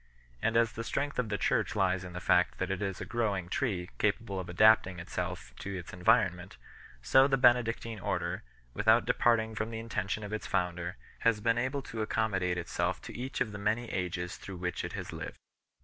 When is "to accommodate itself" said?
11.83-12.99